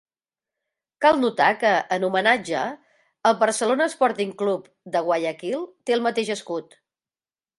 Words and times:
Cal 1.05 1.19
notar 1.23 1.49
que, 1.63 1.73
en 1.97 2.05
homenatge, 2.07 2.63
el 3.31 3.37
Barcelona 3.43 3.87
Sporting 3.95 4.33
Club 4.41 4.65
de 4.97 5.03
Guayaquil 5.09 5.63
té 5.91 5.97
el 5.99 6.05
mateix 6.09 6.35
escut. 6.37 6.77